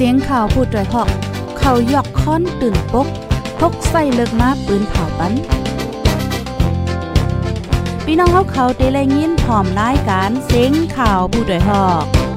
[0.00, 1.08] เสียงข่าวพูดด้วยหอก
[1.58, 3.06] เขายอกค้อนตื่นปก
[3.58, 5.32] พกใส่เลิกมาปืนเผาปัน
[8.04, 12.27] พี่น้องเขาเขาเตะแลยินพร้อมรายการเสียงข่าวผู้ด้วยหอก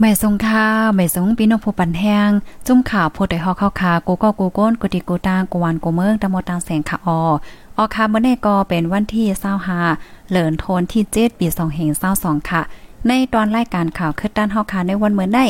[0.00, 2.30] แม่สงค่าแม่สงพี่น้องผู้ปันแห้ง
[2.66, 7.20] จุ่มข่าวโพดได้ฮอกเข้าคากูก็กูโก้นกูติกูตางกูวันกูเมืองตะโมตางแสงค่ะออ
[7.76, 9.78] ออคาเมื่อในก็เป็นวันที่เศร้าหา
[10.28, 12.62] เหลินโทนที่เจ็ดปีสองเหง22ค่ะ
[13.08, 15.46] ในตอนรายการข่าวคืดด้านเฮาคาในวันเมื่อได้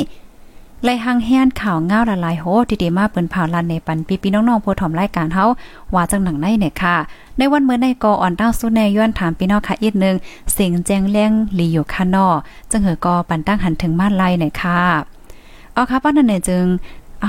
[0.84, 5.44] ไล่หังแฮนข่าวเงาละลายโหที่ดีมาเปิ้นเผาลันในปันปีพี่น้องๆผู้ถอมรายการเฮา
[5.94, 6.96] ว่าจังหนังในเนี่ยค่ะ
[7.38, 10.16] ในวันเมื่อในกออ่อนตั้งสุแนย้อนถามพี่น้องค่ะอีกนึง
[10.52, 12.26] เสียงแจ้งแรงลีอยู่ข้างนอ
[12.70, 14.80] จังเหอกอปันตั้งหันถึงมาไล่เนี่ยค่ะ
[15.72, 16.64] เอาค่ะป้านั่นเนี่ยจึง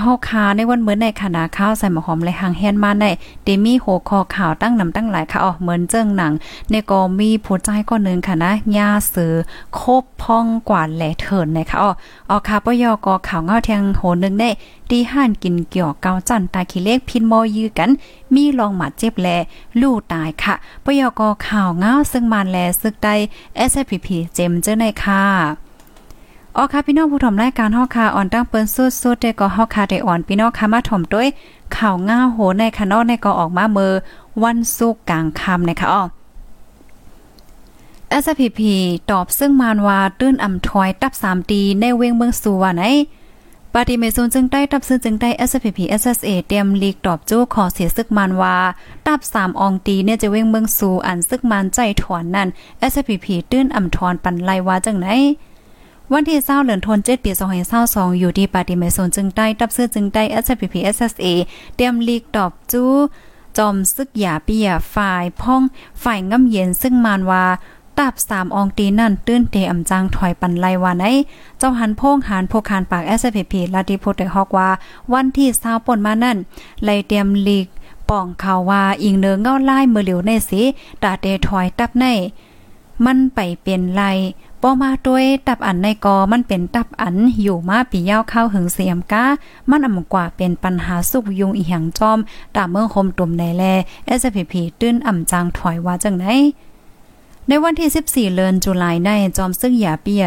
[0.02, 3.06] เฮาคาในวันเหมือนในคณะข้าวใส่หมอหอมและหางแฮนมาใน
[3.44, 6.34] เดมีโหคอข่าวตั้งนำตั้งหลายค่ะอ๋อเหมือนเจิ้งหนัง
[6.70, 9.34] ในก็มีผู้ใจก็นึงค่ะนะยาเสือ
[9.80, 11.92] คบพองกว่าแหลเถินนะคะอ๋อ
[12.30, 14.50] อ๋อค่ะปยกอข่าวเงาเทียงโหนึงได้
[14.90, 17.90] ดีห่านกินเกี่ยวเกาจันตาขี้เล็กพินมอยือกัน
[18.34, 19.28] มีลองหมัดเจ็บแล
[19.80, 20.54] ลู่ตายค่ะ
[20.86, 23.16] ปยกอข่าวเงาซึ่งมานแลซึกได้
[23.70, 25.67] SPP เจมเจอในค่ะ
[26.60, 31.28] อ๋อค่ะพี่น้องผู้ถมรายการฮอกคาอ่อนตั้งเปิ้นสุดๆได้ก็ฮอกคาได้อ่อนพี่น้องค่ะมาถมด้วย
[31.78, 33.94] ข่าวง่าโหในคะนอในก็ออกมาเมื่อ
[34.44, 36.04] วันศุกร์กลางค่ำนะคะอ๋อ
[38.24, 38.62] SPP
[39.12, 42.84] ตอบซึ่งมานว่าตื้นอ่ำถอยตับ3ดีในเวงเมืองสัวไหน
[43.74, 48.58] ปาติเมซนจึงได้ตับซึ่งจึงได้ SPP SSA เตรียมลีกตอบจู้ขอเสียซึกมันว่า
[49.06, 52.48] ตับ3อองตีเนี่ยจะเว้งเมืองสู่อันซึกมันใจถอนนั่น
[52.92, 55.10] SPP ตื้นอ่ำถอนปันไลว่าจังไหน
[56.14, 61.26] วันที่เศร้าเหลือนทนเจ็ดปีสองพันเศร้าสองอยู่ที่ปาติเมโซนจึงได้ตับซื้อจึงได้ SPP SSA
[61.76, 62.92] เตรียมลีกตอบจู้
[63.58, 65.62] จอมซึกหยาเปียฝ่ายพ่อง
[66.04, 67.46] ฝ่ายง่ำเย็นซึ่งมานว่า
[68.00, 71.06] ตับสามองตีนั่นตื้นเตอำจังถอยปันไลวาไน
[71.58, 74.70] เจ้าหันโพงหานโพคานปาก SPP ลาดิโพเตฮอกว่า
[75.14, 76.38] วันที่เศร้าป่นมานั่น
[76.84, 77.68] ไลเตรียมลีก
[78.10, 80.62] ป่องข่าวว่าอิงเนือเงาไล่เมื่อเหลียวในสิ
[81.04, 82.06] ตาเตถอยตับใน
[83.06, 84.04] มันไปเป็นไล
[84.70, 89.26] ป้อมาด้วยตับอันในกอมันเป็นตับอันอยู่มาปียาวเข้าหึงเสียมก้า
[89.70, 92.20] มันอำกว่าเป็นปัญหาสุกยุงอีหยังจอม
[92.56, 93.64] ตามเมืองคมตุ่มในแล
[94.06, 96.26] เอสพีพีตื้นอ่ำจางถอยว่าจังไหน
[97.48, 100.26] ในวันที่ 14 เดือนจุลายในจอมซึ่งหยาเปีย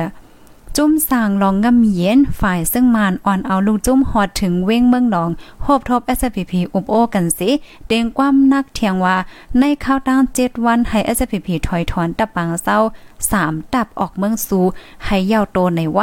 [0.77, 5.31] จุ้มสางลองงำเย็นฝ่ายซึ่งมานอ่อนเอาลูกจุ้มหอดถึงเว้งเมืองหนอง
[5.63, 7.51] โฮบทบ SPP อุบโอกันสิ
[7.89, 9.17] เด้งความนักเทียงว่า
[9.59, 12.79] ในข้าวตั้ง7วันให้ SPP ถอยถอนตับปังเศร้า
[13.27, 14.65] 3ตับออกเมืองสู่
[15.05, 16.01] ให้ย่าโตในไหว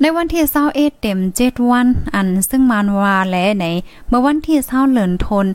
[0.00, 3.64] ในวันที่เศร้าเอเต็มเจ็ดวัน อันซึ่งมานวาและใน
[4.08, 5.46] เมื่อวันที่เศร้าเหลินทน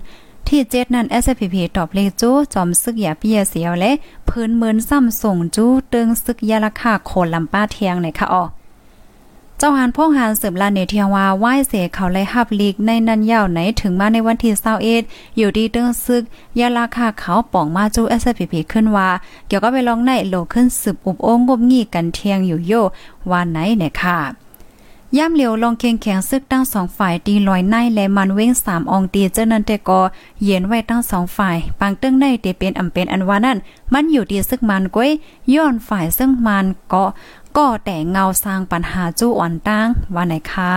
[0.48, 3.92] ที่เจ็ดนั้น SPP ตอบเลขจู้จอมซึกยาเปียเสียวและ
[4.30, 8.44] พื้นเมินซ้ำส่งจู้เติงซึกยาราคาโคนลำป้าเทียงในค่ะอ๋อ
[9.58, 14.54] เจ้าหานพ่องหานสืบลาเนเทียงว่าไหว้เสเขาไล่หับลีกในนันยาวไหนถึงมาในวันที่
[14.96, 16.24] 21อยู่ดีเติงซึก
[16.60, 19.10] ยาราคาเขาป่องมาจู้ SPP ขึ้นว่า
[19.48, 22.74] เกี่ยวก็ไปลองในโลขึ้นสืบอุบโองงบงี้กันเทียงอยู่โย
[23.30, 24.43] วันไหนเนี่ยค่ะ
[25.18, 30.00] ย่ำเหลียวลองเคียงแข็งซึกตั้งสองฝ่ายดีลอยในและมันเว้งสามองตีเจ้านันแต่ก็
[30.44, 33.58] เย็นไว้ตั้งสองฝ่ายปางตึ้งในเตเป็นอำเป็นอันว่านั่น
[33.94, 35.10] มันอยู่ดีซึกมันก้อย
[35.54, 37.04] ย้อนฝ่ายซึ่งมันก็
[37.58, 40.76] ก็แต่เงาสร้างปัญหาจู้อ่อนตั้งว่าไหนค่ะ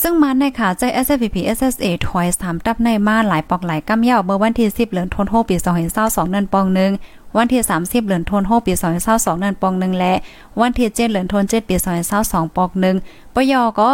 [0.00, 5.56] ซึ่งมันในขาใจ SFP SSA ถอย3 ตับในมาหลายปอกหลายกำยาเมื่อวันที่ 10เดือนธันวาคมปี
[5.94, 6.92] 2022นั่นปองนึง
[7.36, 8.72] วันที่ 30เดือนธันวาคมปี
[9.08, 10.14] 2022นั่นปองนึงและ
[10.60, 11.76] วันที่7เดือนธันวาคมปี
[12.16, 12.96] 2022ปอกนึง
[13.34, 13.90] ปยอก็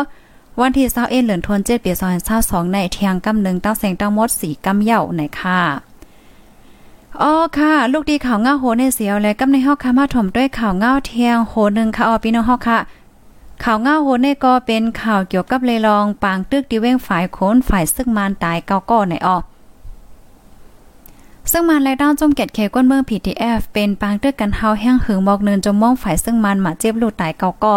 [0.60, 1.92] วันที่21เดือนธันวาคมปี
[2.32, 5.60] 2022ในเทียงกำนึงตั้งแสงตั้งมด4กำยาวในค่ะ
[7.20, 12.78] อ๋อค่ะ ลูกดีข่าวเงาโหในเสียวและกำในฮอกค่ะมาถมด้วยข่าวเงาเทียงโหนึงค่ะอ๋อพี่น้องฮอกค่ะ
[13.64, 19.42] ข่าวเงาโหนในก็เป็นข่าวเกี่ยวกับเลยลองปางตึกดีเว้งฝ่ายโคนฝ่ายซึ่งมานตายเกาก้อในออก
[21.50, 27.76] ซึ่งมันและด้านจมเกตเคก้นเมือง PTF เป็นปางตึกกันเฮาแห้งหึงมอกเนินจมมองฝ่ายซึ่งมันมาเจ็บลูกตายเกาก้อ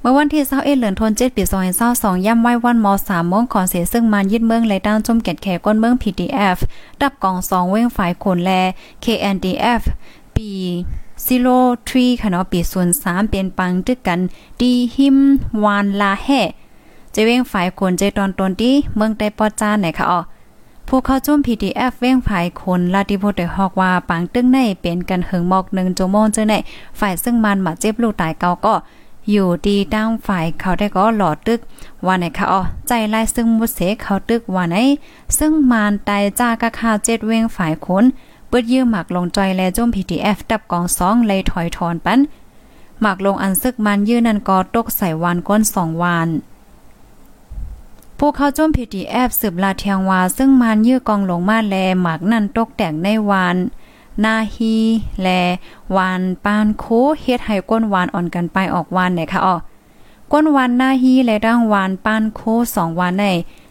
[0.00, 1.42] เมื่อวันที่21เหลือนทน7ปี
[1.84, 6.58] 2022ย่ำไหว้วันม3มงก่อนเสียซึ่งมันยึดเมืองและด้านจมเกตแขก้นเมือง PTF
[7.00, 8.50] ดับกอง2เว้งฝ่ายคนแล
[9.04, 9.82] KNDF
[10.34, 10.50] ปี
[11.24, 11.48] ซิโล
[11.88, 14.20] ทรีค่ะเนาะปีส่วน3เป็นปังตึกกัน
[14.60, 15.16] ดีหิม
[15.64, 16.42] วานลาแห่
[17.14, 20.20] จะเว้งฝ่ายคนใจตอนตนที่เมืองใต้ปอจานไหนค่ะอ๋อ
[20.88, 26.58] ผู้เข้าจุ่ม PDF เว้งฝ่ายคนลาติโพดได้ฮอกว่าปังตึงในเป็นกันเหิงหมอก1ชั่วโจมงจังได๋
[27.00, 28.74] ฝ่ายซึ่งมันมาเจ็บลูกตายเก่าก็
[29.30, 31.60] อยู่ดีตั้งฝ่ายเขาได้ก็หลอดตึก
[32.06, 34.76] ว่าไหนคะอ๋อใจลายซึ่งมุเสเขาตึกว่าไหน
[35.38, 38.04] ซึ่งมานตายจากะข่าเจ็ดเวงฝ่ายคน
[38.48, 42.20] เปิดยื้อหมักลงจอยและจม PTF ดับกองสองเลยถอยถอนปัน
[43.00, 46.28] หมักลงอันซึกมันยื้อนันก็ตกใส่วานก้นสองวาน
[48.18, 53.56] ผู้เข้าจม PTF สืบลาเทียงวา ซึ่งมันยื้อกองหลงมาแลหมักนั่นตกแต่งในวาน
[54.24, 54.74] นาฮี
[55.22, 55.28] แล
[55.96, 56.84] วานปานโค
[57.20, 59.56] เฮ็ดให้ก้นวานอ่อนกันไปออกวานเนี่ยค่ะอ๋อ
[60.32, 62.40] ก้นวานนาฮีและดังวานปานโค
[62.74, 63.24] สองวานใน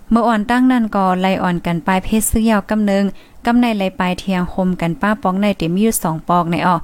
[0.09, 3.03] เมื่ออ่อนตั้งนั่นก็ไล่อ่อนกันไปเพศซื้อยาวกำนึง
[3.45, 6.77] กำในไล่ปลายเทียงคมกันป้าปองในเต็มยืดสองปอกในอ๋อ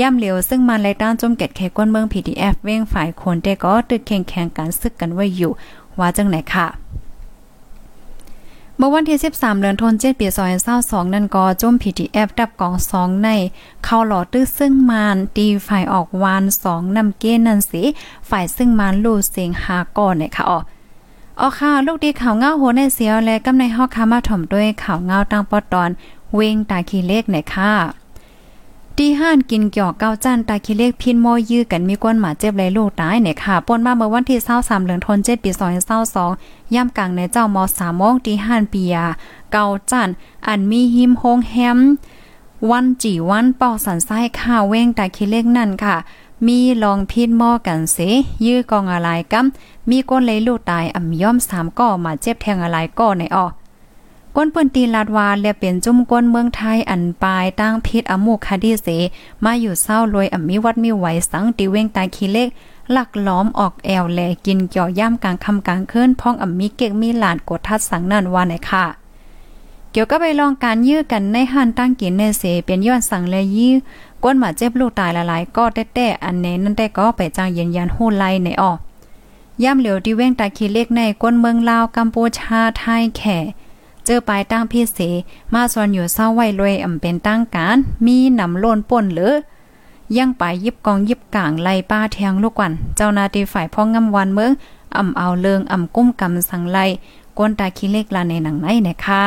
[0.00, 5.52] ย่ำเหลียวซึ่งมันไล่ต้านจมเก็ดแค่ก้นเมือง PDF เว้งฝ่ายคนแต่ก็ตึกแข่งแข่งกันซึกกันไว้อยู่
[6.00, 6.68] ว่าจังไหนค่ะ
[8.78, 10.26] เมื่อวันที่ 13เดือนธันวาคมปี
[10.70, 13.28] 2022นั่นก็จุ่ม PTF ดับกอง2ใน
[13.84, 17.82] เข้าหลอดตื้อซึ่งมานตีฝ่ายออกวาน2นำเกณฑ์นั่นสิ
[18.28, 20.58] ฝ่ายซึ่งมานลูเสียงหาก่อนเนี่ยค่ะอ๋อ
[21.40, 25.90] อ๋อค่ะ ลูกดีข่าวเงาโหในเสียวและกำในฮอกคามาถ่อมด้วยข่าวเงาตั้งปอตอน
[26.34, 27.72] เวงตาคีเลขเนี่ยค่ะ
[28.98, 35.50] ตีห้านกินเกี่ยวเก้าจันตาคิเลขพินโมยื้อกันมีก้นหมาเจ็บไรลูกตายเนี่ยค่ะป่นมาเมื่อวันที่23เดือนธันวาคมปี
[36.12, 39.06] 2022ย่ำกลางในเจ้ามอ3โมงตีห้านปียา
[39.52, 40.08] เก้าจัน
[40.46, 41.78] อันมีหิมโฮงแฮม
[42.70, 45.96] วันจีวันปอกสันไส้ข้าวเว้งตาคิเลขนั่นค่ะ
[46.46, 47.98] มีลองพินหม้อกันเส
[48.44, 49.46] ยื้อกองอะไรกัม
[49.90, 53.46] มีก้นเลยลูกตายอ่ำย่อมสามก่อมาเจ็บแทงอะไรก่อในออ
[54.36, 58.88] ก้นปืนตีลาดวาและเป็นจุ่มก้นเมืองไทยอันปลายตั้งพิษอมูคดีเส
[59.44, 62.48] มาอยู่เศร้ารวยอมีวัดมีไหวสังติเวงตายคีเล็ก
[62.92, 68.84] หลักล้อมออกแอวแลกินเกี่ยวย่ำกลางคำกลางคืนพ้องอมีเก็กมีหลานกดทัดสังนันว่าไหนค่ะ
[69.92, 73.74] เกี่ยวก็ไปลองการยื้อกันในหันตั้งกินในเสเป็นย้อนสั่งเลยยื้อ
[74.22, 78.78] ก้นหมาเจ็บลูกตายละลายก็แต้ๆอันเน้นั่นแต่ก็ไปจ้างยืนยันหู้ไลในออก
[79.62, 83.38] ย่ำเหลียวที่เว้งตาคีเล็กในก้นเมืองลาวกัมพูชาไทยแข่
[84.04, 84.98] เจอปลายตั้งพี่เส
[85.52, 89.34] มาส่วนอยู่เศร้าไว้รวยอำเป็นตั้งการ มีนำโลนป่นหรือ
[90.16, 94.52] ยังไปยิบกองยิบกลางไล่ป้าแทงลูกวัน เจ้านาตีฝ่ายพ่องงำวันเมือง
[94.96, 96.78] อ่ำเอาเลิงอ่ำกุ้มกำสังไล
[97.38, 99.24] ก้นตาขี้เล็กลาในหนังไหนเนี่ยค่ะ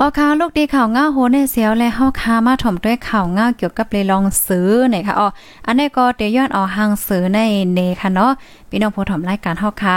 [0.00, 5.28] ออคาลูกดีข่าวง่าโหในเสียวและเฮาคามาถ่อมด้วยข่าวง่าเกี่ยวกับเลยลองซื้อเนี่ยค่ะอ๋อ
[5.66, 7.38] อันนี้ก็เตย้อนเอาหางซื้อใน
[7.74, 8.32] เนค่ะเนาะ
[8.68, 9.96] พี่น้องผู้ถ่อมรายการเฮาคาอ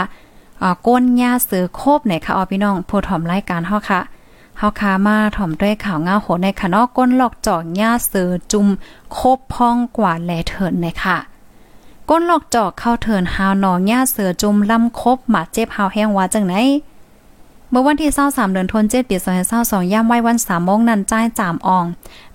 [0.86, 4.00] ก้นหญ้าเสือโคบเนี่ยค่ะออพี่น้องผู้ถ่อมรายการเฮาค่ะ
[4.58, 8.66] เฮาคามาถ่อมด้วยข่าวง่าโหในค่ะนก้นหลอกจอกหญ้าเสือจุ่ม
[9.12, 11.18] โคบพองกว่าแลเถินเนี่ยค่ะ
[12.08, 16.54] ก้นหลอกจอกเข้าเถินหาวหนอหญ้าเสือจุ่มลำคบหมาเจ็บหาวแห้งว่าจังไหน
[17.70, 19.16] เมื่อวันที่23เดือนธันวาคมปี
[19.54, 21.84] 2022ย่ำไว้วัน3โมงนั้นจ่ายจามออง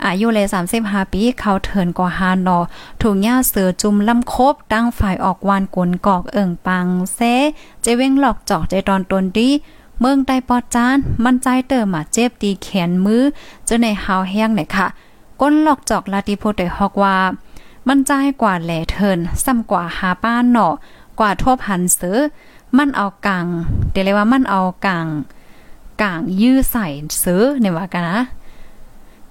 [0.06, 0.47] อายุเลย
[0.80, 2.59] 35ปี เขาเถินกว่าฮานอ
[3.01, 6.85] ถูกย่าเสือจุ่มลำคบตั้งฝ่ายออกวานกลกอกเอิ่งปัง
[7.15, 7.19] เซ
[7.81, 9.50] เจเว้งหลอกจอกใจตอนตนดี
[10.00, 13.24] เมืองใต้ปอดจาน มันใจเติมมาเจ็บตีแขนมือ
[13.67, 14.88] จนในหาวแห้งเนี่ยค่ะ
[15.41, 17.17] ก้นหลอกจอกลาติโพได้ฮอกว่า
[17.88, 20.74] มันใจกว่าแหล่เทินซ้ำกว่าหาป้านเนาะ
[21.19, 22.19] กว่าทั่วพันเสือ
[22.77, 23.46] มันเอากลาง
[23.92, 25.08] เดี๋ยวเลยว่ามันเอากลาง
[26.01, 26.88] กลางยื้อใส่
[27.24, 28.20] ซื้อในว่ากันนะ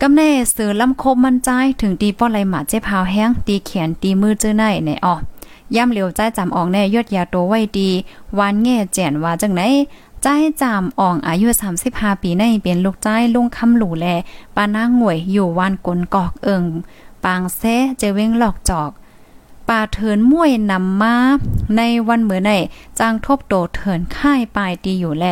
[0.00, 5.14] กำแน่ซื้อลำคบมันใจถึงตีป้อไหลหมาเจ็บพาวแห้งตีแขนตีมือเจอในในอ๋อ
[5.74, 7.90] ย่ำเหลียวใจจำออกแน่ยอดยาโตไว้ดี
[8.38, 9.62] วานแง่แจ่นว่าจังไหน
[10.22, 10.26] ใจ
[10.62, 11.48] จำอ่องอายุ
[11.84, 14.06] 35 ปีในเป็นลูกใจลุงคำหลู่แล
[14.56, 16.64] ปานางหวยอยู่วานกลกอกเอิง
[17.24, 18.90] ปางแซ่เจเว้งหลอกจอก
[19.72, 21.14] ป่าเถินม่วยนำมา
[21.76, 22.52] ในวันเหมื่อใน
[22.98, 25.26] จางทบโตเถินค่ายปลายตีอยู่แล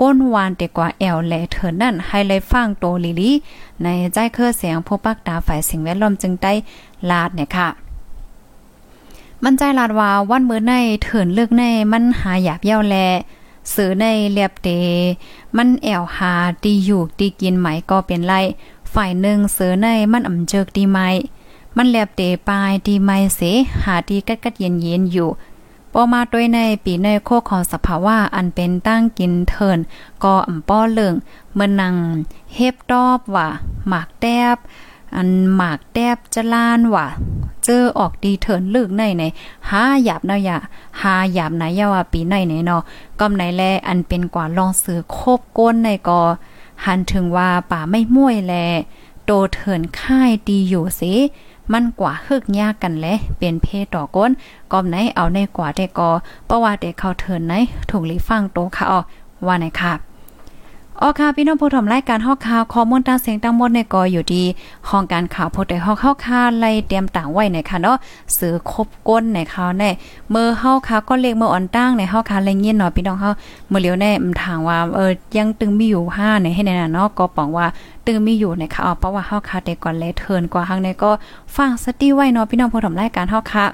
[0.00, 3.30] ก้นวานเด็กกว่าแอลแลเถินนั่นให้เลยฟังโตลิลี
[3.82, 6.52] ในใจเครือเสียงพบปักตาฝ่ายสิ่งแวดล้อมจึงได้
[7.10, 7.68] ลาดเนี่ยค่ะ
[9.42, 10.72] มันใจลาดว่าวันเมื่อใน
[11.02, 12.96] เถินเลือกในมันหาหยาบเย้าแล
[13.74, 14.68] สือในเรียบเต
[15.56, 16.32] มันแอวหา
[16.62, 18.34] ตีอยู่ตีกินไหมก็เป็นไร
[18.94, 21.00] ฝ่ายหนึ่งเสือในมันอ่ำเจิกดีไหม
[21.76, 23.40] มันแลบเตปลายดีไม่เส
[23.84, 25.30] หาดีกัดกัดเย็นเย็นอยู่
[25.92, 29.78] ปอมาด้วยในปีในโคของสภาวะอันเป็นตั้งกินเทิน
[30.24, 31.14] ก็อ่ำป้อเลิง
[31.54, 31.94] เมื่อนัง
[32.54, 33.48] เฮ็บตอบว่า
[33.88, 34.56] หมากแตบ
[35.16, 37.06] อันหมากแตบจะลานว่า
[37.64, 39.22] เจอออกดีเถินลึกในใน
[39.68, 40.56] หาหยาบเนาะย่า
[41.00, 42.82] หาหยาบไหนยาว่าปีในไหนเนาะ
[43.18, 46.20] ก็ไหนแลอันเป็นกว่าลองซื้อโคบก้นในก็
[46.84, 48.54] หันถึงว่าป่าไม่ม่วยแล
[49.24, 51.14] โตเถินค่ายดีอยู่สิ
[51.72, 53.06] มันกว่าฮึกยากกันแล
[53.38, 54.30] เป็นเพศต่อก้น
[54.72, 56.10] กอมไหนเอาในกว่าแต่กอ
[56.46, 57.54] เพราะว่าเด็กเขาเถินไหน
[57.90, 59.00] ถูกลีฟังโตค่ะออ
[59.46, 59.92] ว่าไหนค่ะ
[61.04, 64.44] ออค่ะพี่น้องผู้ชมรายการฮอกข่าวข้อมูลต่างเสียงต่างหมดในกออยู่ดี
[64.88, 67.96] ห้องการข่าวพดได้ฮอกเข้าค่าไล่เตรียมต่างไว้ในค่ะเนาะ
[68.38, 69.90] ซื้อครบก้นในข่าวแน่
[70.30, 73.30] เมื่อเฮาค่ะก็เลขเมื่ออ่อนตั้งในเฮาค่ะแลเงียนเนาะพี่น้องเฮา
[73.68, 77.66] เมื่อเลียวแน่มทางว่าเออยังตึงมีอยู่5ในให้ในน่ะเนาะก็ปองว่า
[78.06, 81.10] ตึงมีอยู่ในค่ะเพราะว่าเฮาค่ะแต่ก่อนเลเทินกว่าหังในก็
[81.56, 83.66] ฟังสติไว้เนาะพี่น้องผู้ชมรายการเฮาค่ะ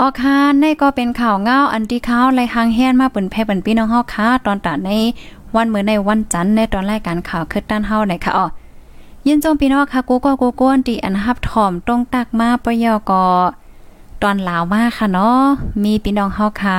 [0.00, 4.90] ออคาในก็เป็นข่าวเงาอันที่ข่าวไล่หางแฮนมาเปิ่นแพ่เปิ่นพี่น้องเฮาค่ะตอนตาใน
[5.56, 8.46] วันมื้อในวันจันทร์ในตอนรายการข่าวคือด้านเฮาในค่ะอ๋อ
[9.26, 13.24] ยินจมพี่น้องค่ะกูก็กูก้นที่อันฮับถ่อมตรงตักมาปยอกอ
[14.22, 15.42] ตอนลาวมากค่ะเนาะ
[15.82, 16.78] มีพี่น้องเฮาค่ะ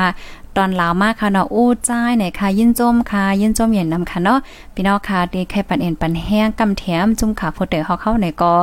[0.57, 4.39] ตอนลาวมากค่ะเนาะอู้จ้ายไหนค่ะยินจมค่ะยินจมเย็นนำค่ะเนาะ
[4.73, 8.53] พี่น้องค่ะดีแค่ปันเอ็นปันแห้งกำแถมจุ่มขาโพเตอเฮาเข้าในก็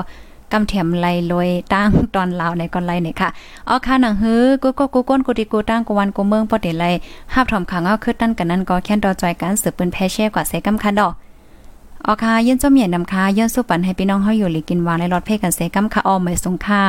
[0.52, 3.28] กำเถียมไลลอยตั้งตอนลาวในก่อนไลเนี่ยค่ะ
[3.66, 6.84] เอค่ะหนังฮื้อกูก็กูก้นกูติกูตั้งกูวันกูเมืองปอเดไล
[7.32, 11.12] ห้าบถอมขังเอาคือตั้นกันนั้นก็แค่นดอจอยกันสืบปืนแพ่แช่กว่าเสกำคันดอก
[12.06, 16.82] ออค่ะยื่นจ้าเหมียนนำค่ะยื่นสุปันให้พี่น้องเฮาอยู่หลีกินวางในรถเพ่กันเสกำค่ะออมไม่สงค่า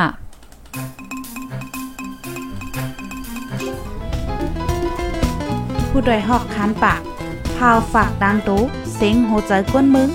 [5.90, 7.00] ผู้โดยหอกคานปาก
[7.56, 8.62] พาวฝากดังตู้
[8.94, 10.08] เซ็งโหใจกวนมึง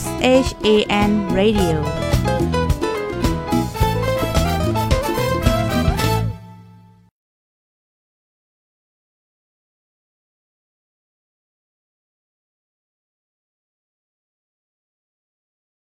[0.00, 0.02] S
[0.46, 0.68] H A
[1.08, 1.76] N Radio